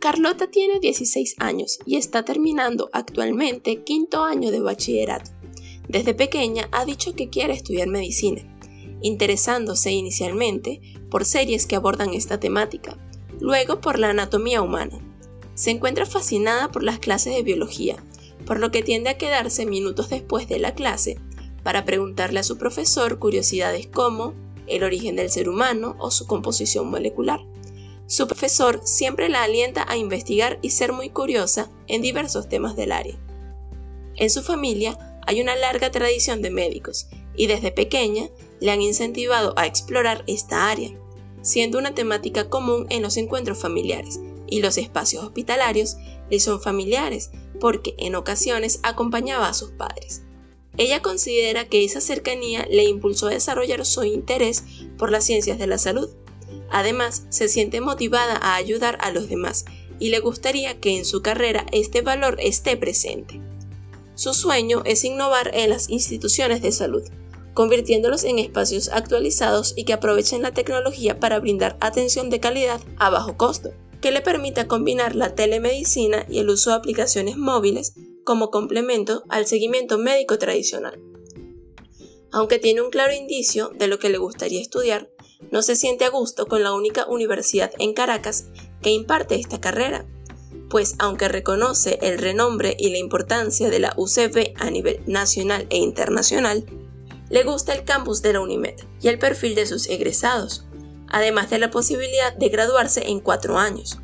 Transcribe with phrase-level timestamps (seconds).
[0.00, 5.32] Carlota tiene 16 años y está terminando actualmente quinto año de bachillerato.
[5.88, 8.42] Desde pequeña ha dicho que quiere estudiar medicina,
[9.02, 10.80] interesándose inicialmente
[11.10, 12.96] por series que abordan esta temática,
[13.40, 15.00] luego por la anatomía humana.
[15.54, 17.96] Se encuentra fascinada por las clases de biología,
[18.46, 21.18] por lo que tiende a quedarse minutos después de la clase
[21.64, 24.34] para preguntarle a su profesor curiosidades como
[24.68, 27.40] el origen del ser humano o su composición molecular.
[28.08, 32.90] Su profesor siempre la alienta a investigar y ser muy curiosa en diversos temas del
[32.90, 33.18] área.
[34.16, 39.52] En su familia hay una larga tradición de médicos y desde pequeña le han incentivado
[39.58, 40.90] a explorar esta área,
[41.42, 45.98] siendo una temática común en los encuentros familiares y los espacios hospitalarios
[46.30, 50.22] le son familiares porque en ocasiones acompañaba a sus padres.
[50.78, 54.64] Ella considera que esa cercanía le impulsó a desarrollar su interés
[54.96, 56.08] por las ciencias de la salud
[56.70, 59.64] Además, se siente motivada a ayudar a los demás
[59.98, 63.40] y le gustaría que en su carrera este valor esté presente.
[64.14, 67.02] Su sueño es innovar en las instituciones de salud,
[67.54, 73.10] convirtiéndolos en espacios actualizados y que aprovechen la tecnología para brindar atención de calidad a
[73.10, 73.70] bajo costo,
[74.00, 79.46] que le permita combinar la telemedicina y el uso de aplicaciones móviles como complemento al
[79.46, 81.00] seguimiento médico tradicional.
[82.30, 85.10] Aunque tiene un claro indicio de lo que le gustaría estudiar,
[85.50, 88.46] no se siente a gusto con la única universidad en Caracas
[88.82, 90.04] que imparte esta carrera,
[90.68, 95.78] pues aunque reconoce el renombre y la importancia de la UCB a nivel nacional e
[95.78, 96.64] internacional,
[97.30, 100.66] le gusta el campus de la UNIMED y el perfil de sus egresados,
[101.08, 103.98] además de la posibilidad de graduarse en cuatro años.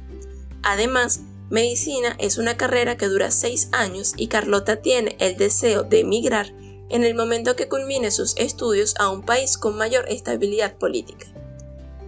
[0.63, 6.01] Además, medicina es una carrera que dura seis años y Carlota tiene el deseo de
[6.01, 6.53] emigrar
[6.91, 11.27] en el momento que culmine sus estudios a un país con mayor estabilidad política.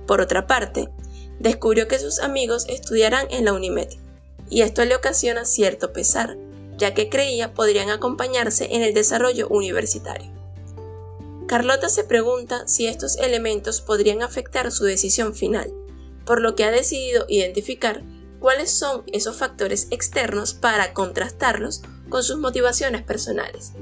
[0.06, 0.88] Por otra parte,
[1.38, 3.88] descubrió que sus amigos estudiarán en la UNIMED,
[4.48, 6.36] y esto le ocasiona cierto pesar,
[6.76, 10.30] ya que creía podrían acompañarse en el desarrollo universitario.
[11.46, 15.72] Carlota se pregunta si estos elementos podrían afectar su decisión final,
[16.24, 18.02] por lo que ha decidido identificar
[18.40, 23.72] cuáles son esos factores externos para contrastarlos con sus motivaciones personales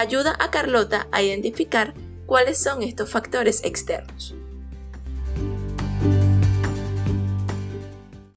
[0.00, 1.94] ayuda a Carlota a identificar
[2.26, 4.34] cuáles son estos factores externos.